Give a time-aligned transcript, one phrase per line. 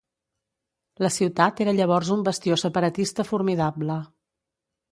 [1.05, 4.03] La ciutat era llavors un bastió separatista formidable.